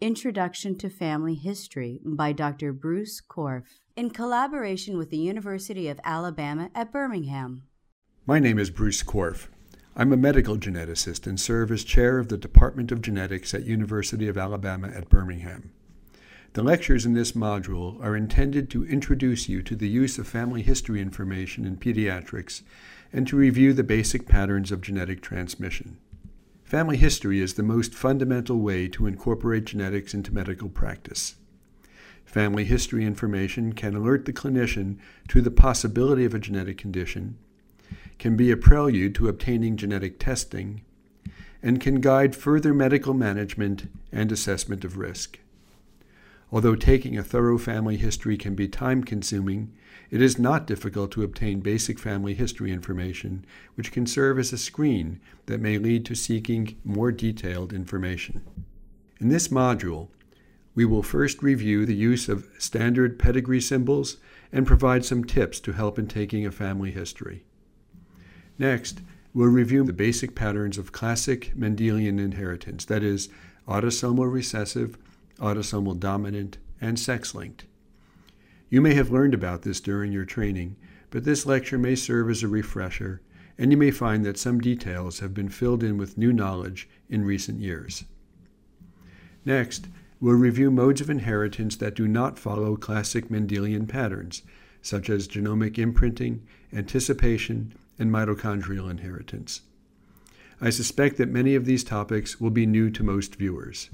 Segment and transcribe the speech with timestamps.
[0.00, 2.74] Introduction to Family History by Dr.
[2.74, 3.62] Bruce Korf,
[3.96, 7.62] in collaboration with the University of Alabama at Birmingham.
[8.26, 9.46] My name is Bruce Korf.
[9.96, 14.28] I'm a medical geneticist and serve as chair of the Department of Genetics at University
[14.28, 15.72] of Alabama at Birmingham.
[16.52, 20.60] The lectures in this module are intended to introduce you to the use of family
[20.60, 22.60] history information in pediatrics
[23.10, 25.96] and to review the basic patterns of genetic transmission.
[26.64, 31.34] Family history is the most fundamental way to incorporate genetics into medical practice.
[32.24, 34.96] Family history information can alert the clinician
[35.28, 37.36] to the possibility of a genetic condition,
[38.18, 40.80] can be a prelude to obtaining genetic testing,
[41.62, 45.38] and can guide further medical management and assessment of risk.
[46.54, 49.72] Although taking a thorough family history can be time consuming,
[50.08, 54.56] it is not difficult to obtain basic family history information, which can serve as a
[54.56, 58.40] screen that may lead to seeking more detailed information.
[59.20, 60.10] In this module,
[60.76, 64.18] we will first review the use of standard pedigree symbols
[64.52, 67.42] and provide some tips to help in taking a family history.
[68.60, 69.00] Next,
[69.32, 73.28] we'll review the basic patterns of classic Mendelian inheritance, that is,
[73.66, 74.96] autosomal recessive,
[75.38, 77.64] autosomal dominant, and sex linked.
[78.68, 80.76] You may have learned about this during your training,
[81.10, 83.20] but this lecture may serve as a refresher,
[83.56, 87.24] and you may find that some details have been filled in with new knowledge in
[87.24, 88.04] recent years.
[89.44, 89.88] Next,
[90.20, 94.42] we'll review modes of inheritance that do not follow classic Mendelian patterns,
[94.82, 99.60] such as genomic imprinting, anticipation, and mitochondrial inheritance.
[100.60, 103.90] I suspect that many of these topics will be new to most viewers.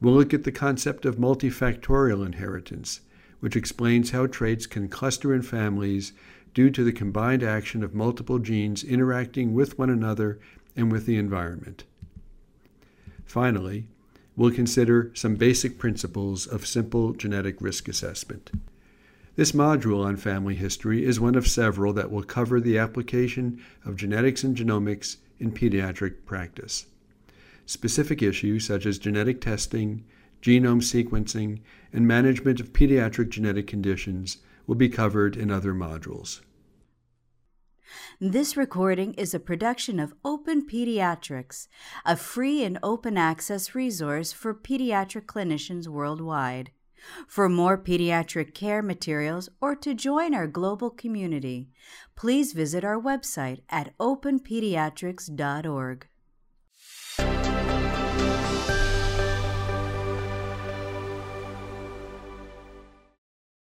[0.00, 3.00] We'll look at the concept of multifactorial inheritance,
[3.40, 6.12] which explains how traits can cluster in families
[6.54, 10.38] due to the combined action of multiple genes interacting with one another
[10.74, 11.84] and with the environment.
[13.26, 13.86] Finally,
[14.36, 18.50] we'll consider some basic principles of simple genetic risk assessment.
[19.36, 23.96] This module on family history is one of several that will cover the application of
[23.96, 26.86] genetics and genomics in pediatric practice.
[27.70, 30.04] Specific issues such as genetic testing,
[30.42, 31.60] genome sequencing,
[31.92, 36.40] and management of pediatric genetic conditions will be covered in other modules.
[38.20, 41.68] This recording is a production of Open Pediatrics,
[42.04, 46.72] a free and open access resource for pediatric clinicians worldwide.
[47.28, 51.68] For more pediatric care materials or to join our global community,
[52.16, 56.09] please visit our website at openpediatrics.org.